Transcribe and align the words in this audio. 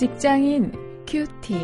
직장인 0.00 0.72
큐티. 1.06 1.54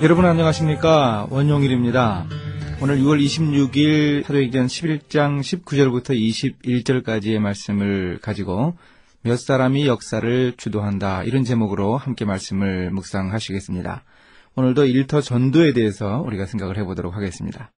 여러분 0.00 0.24
안녕하십니까 0.24 1.26
원용일입니다. 1.28 2.24
오늘 2.80 3.00
6월 3.00 3.22
26일 3.22 4.22
사도행전 4.24 4.68
11장 4.68 5.40
19절부터 5.40 6.18
21절까지의 6.64 7.38
말씀을 7.38 8.18
가지고 8.22 8.78
몇 9.20 9.38
사람이 9.38 9.86
역사를 9.86 10.54
주도한다 10.56 11.24
이런 11.24 11.44
제목으로 11.44 11.98
함께 11.98 12.24
말씀을 12.24 12.90
묵상하시겠습니다. 12.92 14.04
오늘도 14.56 14.86
일터 14.86 15.20
전도에 15.20 15.74
대해서 15.74 16.22
우리가 16.22 16.46
생각을 16.46 16.78
해보도록 16.78 17.14
하겠습니다. 17.14 17.72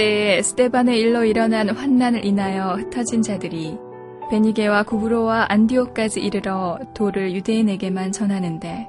때에 0.00 0.40
스테반의 0.40 0.98
일로 0.98 1.24
일어난 1.24 1.68
환난을 1.68 2.24
인하여 2.24 2.74
흩어진 2.74 3.20
자들이 3.20 3.76
베니게와 4.30 4.84
구브로와 4.84 5.44
안디오까지 5.50 6.20
이르러 6.20 6.78
도를 6.94 7.34
유대인에게만 7.34 8.10
전하는데 8.10 8.86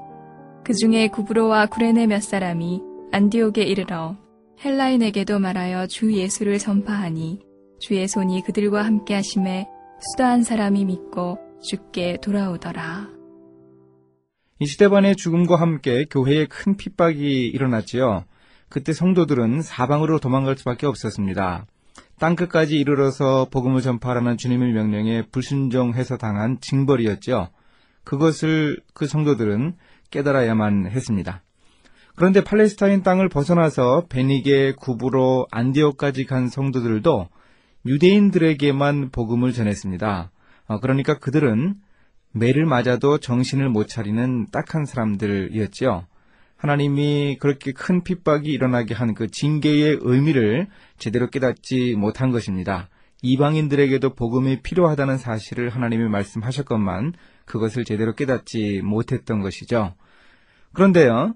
그 0.63 0.73
중에 0.73 1.09
구브로와 1.09 1.65
구레네 1.65 2.07
몇 2.07 2.23
사람이 2.23 2.81
안디옥에 3.11 3.61
이르러 3.61 4.15
헬라인에게도 4.63 5.39
말하여 5.39 5.87
주 5.87 6.13
예수를 6.13 6.59
전파하니 6.59 7.41
주의 7.81 8.07
손이 8.07 8.43
그들과 8.43 8.85
함께 8.85 9.15
하심에 9.15 9.67
수다한 9.99 10.43
사람이 10.43 10.85
믿고 10.85 11.39
죽게 11.61 12.19
돌아오더라. 12.21 13.09
이 14.59 14.65
스테반의 14.65 15.17
죽음과 15.17 15.57
함께 15.57 16.05
교회에 16.09 16.45
큰 16.45 16.77
핍박이 16.77 17.47
일어났지요. 17.47 18.23
그때 18.71 18.93
성도들은 18.93 19.61
사방으로 19.61 20.17
도망갈 20.19 20.57
수밖에 20.57 20.87
없었습니다. 20.87 21.67
땅끝까지 22.19 22.79
이르러서 22.79 23.47
복음을 23.51 23.81
전파하라는 23.81 24.37
주님의 24.37 24.71
명령에 24.71 25.23
불순종해서 25.31 26.17
당한 26.17 26.57
징벌이었죠. 26.61 27.49
그것을 28.05 28.79
그 28.93 29.07
성도들은 29.07 29.75
깨달아야만 30.09 30.87
했습니다. 30.87 31.43
그런데 32.15 32.43
팔레스타인 32.43 33.03
땅을 33.03 33.29
벗어나서 33.29 34.05
베니게, 34.09 34.75
구부로, 34.79 35.47
안디오까지 35.51 36.25
간 36.25 36.47
성도들도 36.47 37.27
유대인들에게만 37.85 39.09
복음을 39.09 39.51
전했습니다. 39.51 40.31
어, 40.67 40.79
그러니까 40.79 41.19
그들은 41.19 41.75
매를 42.31 42.65
맞아도 42.65 43.17
정신을 43.17 43.69
못 43.69 43.87
차리는 43.87 44.47
딱한 44.51 44.85
사람들이었지요. 44.85 46.05
하나님이 46.61 47.37
그렇게 47.39 47.71
큰 47.71 48.03
핍박이 48.03 48.47
일어나게 48.51 48.93
한 48.93 49.15
그 49.15 49.27
징계의 49.29 49.97
의미를 50.01 50.67
제대로 50.99 51.27
깨닫지 51.27 51.95
못한 51.95 52.29
것입니다. 52.29 52.87
이방인들에게도 53.23 54.13
복음이 54.13 54.61
필요하다는 54.61 55.17
사실을 55.17 55.69
하나님이 55.69 56.07
말씀하셨건만 56.09 57.13
그것을 57.45 57.83
제대로 57.83 58.13
깨닫지 58.13 58.81
못했던 58.83 59.41
것이죠. 59.41 59.95
그런데요, 60.73 61.33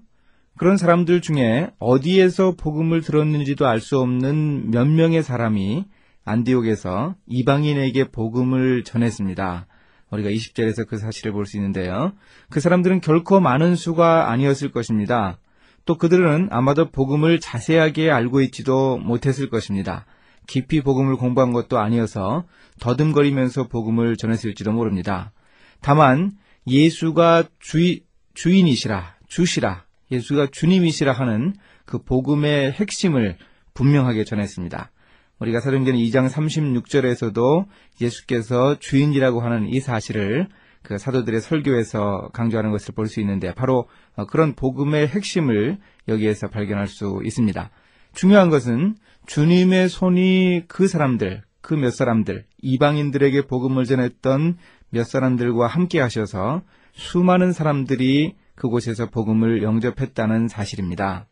그런 0.58 0.76
사람들 0.76 1.20
중에 1.20 1.70
어디에서 1.80 2.54
복음을 2.56 3.00
들었는지도 3.00 3.66
알 3.66 3.80
수 3.80 3.98
없는 3.98 4.70
몇 4.70 4.86
명의 4.86 5.24
사람이 5.24 5.86
안디옥에서 6.24 7.16
이방인에게 7.26 8.10
복음을 8.12 8.84
전했습니다. 8.84 9.66
우리가 10.10 10.30
20절에서 10.30 10.86
그 10.86 10.98
사실을 10.98 11.32
볼 11.32 11.46
수 11.46 11.56
있는데요. 11.56 12.12
그 12.50 12.60
사람들은 12.60 13.00
결코 13.00 13.40
많은 13.40 13.76
수가 13.76 14.30
아니었을 14.30 14.70
것입니다. 14.70 15.38
또 15.84 15.96
그들은 15.96 16.48
아마도 16.50 16.90
복음을 16.90 17.38
자세하게 17.40 18.10
알고 18.10 18.40
있지도 18.42 18.98
못했을 18.98 19.48
것입니다. 19.48 20.04
깊이 20.46 20.80
복음을 20.80 21.16
공부한 21.16 21.52
것도 21.52 21.78
아니어서 21.78 22.44
더듬거리면서 22.80 23.68
복음을 23.68 24.16
전했을지도 24.16 24.72
모릅니다. 24.72 25.32
다만 25.80 26.32
예수가 26.66 27.44
주이, 27.60 28.02
주인이시라, 28.34 29.16
주시라, 29.28 29.84
예수가 30.10 30.48
주님이시라 30.52 31.12
하는 31.12 31.54
그 31.84 32.02
복음의 32.02 32.72
핵심을 32.72 33.36
분명하게 33.74 34.24
전했습니다. 34.24 34.90
우리가 35.38 35.60
사도행전 35.60 35.94
2장 35.96 36.28
36절에서도 36.30 37.66
예수께서 38.00 38.78
주인이라고 38.78 39.40
하는 39.40 39.68
이 39.68 39.80
사실을 39.80 40.48
그 40.82 40.98
사도들의 40.98 41.40
설교에서 41.40 42.30
강조하는 42.32 42.70
것을 42.70 42.94
볼 42.94 43.06
수 43.08 43.20
있는데 43.20 43.52
바로 43.54 43.88
그런 44.28 44.54
복음의 44.54 45.08
핵심을 45.08 45.78
여기에서 46.08 46.48
발견할 46.48 46.86
수 46.86 47.20
있습니다. 47.24 47.70
중요한 48.14 48.48
것은 48.50 48.94
주님의 49.26 49.88
손이 49.88 50.62
그 50.68 50.86
사람들, 50.88 51.42
그 51.60 51.74
몇 51.74 51.90
사람들, 51.90 52.44
이방인들에게 52.62 53.42
복음을 53.46 53.84
전했던 53.84 54.56
몇 54.90 55.04
사람들과 55.04 55.66
함께 55.66 56.00
하셔서 56.00 56.62
수많은 56.92 57.52
사람들이 57.52 58.36
그곳에서 58.54 59.10
복음을 59.10 59.62
영접했다는 59.62 60.48
사실입니다. 60.48 61.26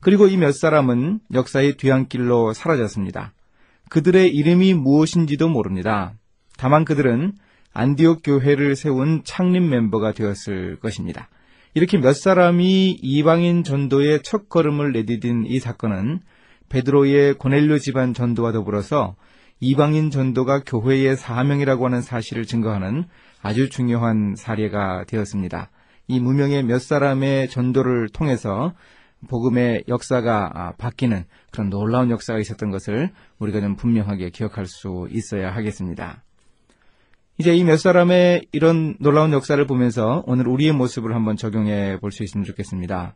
그리고 0.00 0.26
이 0.28 0.36
몇 0.36 0.52
사람은 0.52 1.20
역사의 1.32 1.76
뒤안길로 1.76 2.52
사라졌습니다. 2.52 3.32
그들의 3.88 4.34
이름이 4.34 4.74
무엇인지도 4.74 5.48
모릅니다. 5.48 6.14
다만 6.56 6.84
그들은 6.84 7.32
안디옥 7.72 8.22
교회를 8.24 8.74
세운 8.76 9.22
창립 9.24 9.62
멤버가 9.62 10.12
되었을 10.12 10.76
것입니다. 10.80 11.28
이렇게 11.74 11.98
몇 11.98 12.14
사람이 12.14 12.98
이방인 13.02 13.62
전도의 13.62 14.22
첫 14.22 14.48
걸음을 14.48 14.92
내디딘 14.92 15.44
이 15.46 15.60
사건은 15.60 16.20
베드로의 16.70 17.34
고넬료 17.34 17.78
집안 17.78 18.14
전도와 18.14 18.52
더불어서 18.52 19.14
이방인 19.60 20.10
전도가 20.10 20.62
교회의 20.64 21.16
사명이라고 21.16 21.84
하는 21.86 22.00
사실을 22.00 22.44
증거하는 22.46 23.04
아주 23.42 23.68
중요한 23.68 24.34
사례가 24.36 25.04
되었습니다. 25.04 25.70
이 26.08 26.20
무명의 26.20 26.62
몇 26.62 26.80
사람의 26.80 27.50
전도를 27.50 28.08
통해서 28.08 28.72
복음의 29.28 29.84
역사가 29.88 30.74
바뀌는 30.78 31.24
그런 31.50 31.70
놀라운 31.70 32.10
역사가 32.10 32.38
있었던 32.38 32.70
것을 32.70 33.10
우리가 33.38 33.60
좀 33.60 33.76
분명하게 33.76 34.30
기억할 34.30 34.66
수 34.66 35.08
있어야 35.10 35.54
하겠습니다. 35.54 36.22
이제 37.38 37.54
이 37.54 37.64
몇 37.64 37.76
사람의 37.78 38.46
이런 38.52 38.96
놀라운 38.98 39.32
역사를 39.32 39.64
보면서 39.66 40.22
오늘 40.26 40.48
우리의 40.48 40.72
모습을 40.72 41.14
한번 41.14 41.36
적용해 41.36 41.98
볼 42.00 42.10
수 42.12 42.22
있으면 42.22 42.44
좋겠습니다. 42.44 43.14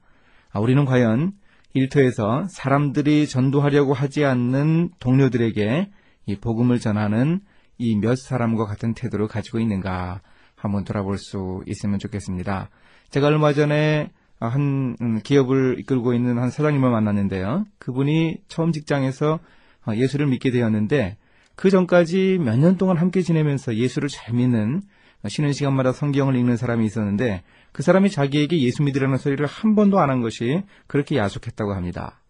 우리는 0.61 0.85
과연 0.85 1.33
일터에서 1.75 2.47
사람들이 2.51 3.29
전도하려고 3.29 3.95
하지 3.95 4.25
않는 4.25 4.91
동료들에게 4.99 5.91
이 6.27 6.37
복음을 6.37 6.79
전하는 6.81 7.41
이 7.79 7.97
몇 7.97 8.17
사람과 8.19 8.67
같은 8.67 8.93
태도를 8.93 9.27
가지고 9.29 9.59
있는가 9.61 10.21
한번 10.55 10.85
돌아볼 10.85 11.17
수 11.17 11.63
있으면 11.67 11.99
좋겠습니다. 11.99 12.69
제가 13.11 13.29
얼마 13.29 13.55
전에 13.55 14.11
한 14.41 15.21
기업을 15.23 15.77
이끌고 15.81 16.15
있는 16.15 16.39
한 16.39 16.51
사장님을 16.51 16.91
만났는데요. 16.91 17.67
그분이 17.79 18.39
처음 18.49 18.73
직장에서 18.73 19.39
예수를 19.95 20.27
믿게 20.27 20.51
되었는데 20.51 21.17
그 21.57 21.69
전까지 21.71 22.39
몇 22.41 22.57
년 22.59 22.79
동안 22.79 22.97
함께 22.97 23.21
지내면서 23.23 23.75
예수를 23.77 24.09
잘 24.09 24.35
믿는 24.35 24.83
쉬는 25.29 25.53
시간마다 25.53 25.93
성경을 25.93 26.35
읽는 26.37 26.57
사람이 26.57 26.87
있었는데 26.87 27.43
그 27.73 27.83
사람이 27.83 28.11
자기에게 28.11 28.59
예수 28.61 28.83
믿으라는 28.83 29.19
소리를 29.19 29.45
한 29.45 29.75
번도 29.75 29.99
안 29.99 30.09
한 30.09 30.23
것이 30.23 30.63
그렇게 30.87 31.17
야속했다고 31.17 31.75
합니다. 31.75 32.21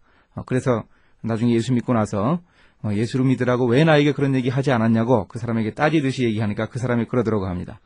그래서 0.45 0.83
나중에 1.21 1.53
예수 1.53 1.71
믿고 1.73 1.93
나서 1.93 2.41
예수를 2.85 3.25
믿으라고 3.25 3.67
왜 3.67 3.85
나에게 3.85 4.11
그런 4.11 4.35
얘기 4.35 4.49
하지 4.49 4.71
않았냐고 4.71 5.27
그 5.27 5.39
사람에게 5.39 5.73
따지듯이 5.73 6.25
얘기하니까 6.25 6.65
그 6.65 6.79
사람이 6.79 7.05
그러더라고 7.05 7.45
합니다. 7.45 7.79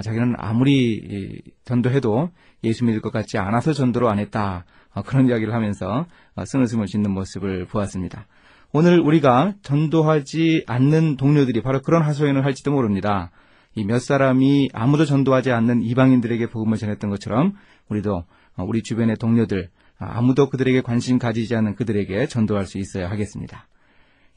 자기는 0.00 0.34
아무리 0.38 1.42
전도해도 1.64 2.30
예수 2.64 2.84
믿을 2.84 3.00
것 3.00 3.12
같지 3.12 3.38
않아서 3.38 3.72
전도를 3.72 4.08
안 4.08 4.18
했다. 4.18 4.64
그런 5.06 5.28
이야기를 5.28 5.52
하면서 5.52 6.06
쓴웃음을 6.44 6.86
짓는 6.86 7.10
모습을 7.10 7.66
보았습니다. 7.66 8.26
오늘 8.72 9.00
우리가 9.00 9.54
전도하지 9.62 10.64
않는 10.66 11.16
동료들이 11.16 11.62
바로 11.62 11.82
그런 11.82 12.02
하소연을 12.02 12.44
할지도 12.44 12.70
모릅니다. 12.72 13.30
이 13.74 13.84
몇 13.84 14.00
사람이 14.00 14.70
아무도 14.74 15.04
전도하지 15.04 15.50
않는 15.50 15.82
이방인들에게 15.82 16.46
복음을 16.48 16.76
전했던 16.76 17.10
것처럼 17.10 17.54
우리도 17.88 18.24
우리 18.58 18.82
주변의 18.82 19.16
동료들 19.16 19.70
아무도 19.98 20.50
그들에게 20.50 20.82
관심 20.82 21.18
가지지 21.18 21.54
않는 21.56 21.74
그들에게 21.76 22.26
전도할 22.26 22.66
수 22.66 22.78
있어야 22.78 23.10
하겠습니다. 23.10 23.66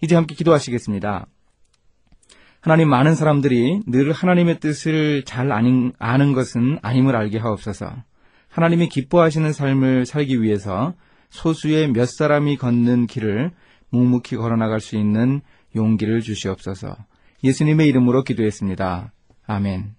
이제 0.01 0.15
함께 0.15 0.35
기도하시겠습니다. 0.35 1.27
하나님 2.65 2.89
많은 2.89 3.13
사람들이 3.13 3.81
늘 3.85 4.11
하나님의 4.11 4.59
뜻을 4.59 5.21
잘 5.23 5.51
아는 5.51 6.33
것은 6.33 6.79
아님을 6.81 7.15
알게 7.15 7.37
하옵소서. 7.37 7.93
하나님이 8.49 8.89
기뻐하시는 8.89 9.53
삶을 9.53 10.07
살기 10.07 10.41
위해서 10.41 10.95
소수의 11.29 11.91
몇 11.91 12.09
사람이 12.09 12.57
걷는 12.57 13.05
길을 13.05 13.51
묵묵히 13.91 14.37
걸어나갈 14.37 14.79
수 14.79 14.95
있는 14.97 15.41
용기를 15.75 16.21
주시옵소서. 16.21 16.95
예수님의 17.43 17.87
이름으로 17.87 18.23
기도했습니다. 18.23 19.13
아멘. 19.45 19.93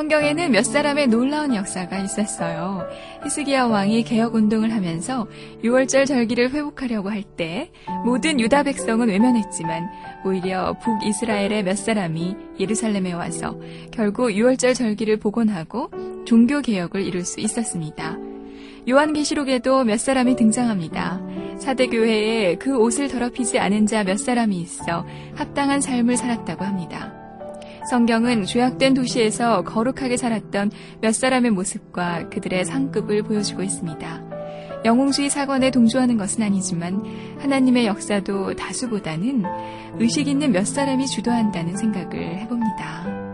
성경에는 0.00 0.52
몇 0.52 0.64
사람의 0.64 1.08
놀라운 1.08 1.54
역사가 1.54 1.98
있었어요. 1.98 2.88
히스기야 3.22 3.66
왕이 3.66 4.04
개혁 4.04 4.34
운동을 4.34 4.72
하면서 4.72 5.28
6월절 5.62 6.06
절기를 6.06 6.52
회복하려고 6.52 7.10
할 7.10 7.22
때 7.36 7.70
모든 8.06 8.40
유다 8.40 8.62
백성은 8.62 9.08
외면했지만 9.08 9.90
오히려 10.24 10.74
북이스라엘의 10.82 11.64
몇 11.64 11.76
사람이 11.76 12.34
예루살렘에 12.58 13.12
와서 13.12 13.58
결국 13.92 14.30
6월절 14.30 14.74
절기를 14.74 15.18
복원하고 15.18 15.90
종교 16.24 16.62
개혁을 16.62 17.02
이룰 17.02 17.22
수 17.26 17.38
있었습니다. 17.40 18.16
요한계시록에도 18.88 19.84
몇 19.84 20.00
사람이 20.00 20.34
등장합니다. 20.36 21.20
사대교회에 21.58 22.54
그 22.56 22.78
옷을 22.78 23.08
더럽히지 23.08 23.58
않은 23.58 23.84
자 23.86 24.02
몇 24.02 24.18
사람이 24.18 24.58
있어 24.62 25.04
합당한 25.34 25.82
삶을 25.82 26.16
살았다고 26.16 26.64
합니다. 26.64 27.19
성경은 27.88 28.44
죄악된 28.44 28.94
도시에서 28.94 29.62
거룩하게 29.62 30.16
살았던 30.16 30.70
몇 31.00 31.14
사람의 31.14 31.52
모습과 31.52 32.28
그들의 32.28 32.64
상급을 32.64 33.22
보여주고 33.22 33.62
있습니다. 33.62 34.30
영웅주의 34.84 35.28
사관에 35.28 35.70
동조하는 35.70 36.16
것은 36.16 36.42
아니지만 36.42 37.04
하나님의 37.38 37.86
역사도 37.86 38.54
다수보다는 38.54 39.44
의식 39.98 40.28
있는 40.28 40.52
몇 40.52 40.66
사람이 40.66 41.06
주도한다는 41.06 41.76
생각을 41.76 42.38
해봅니다. 42.38 43.29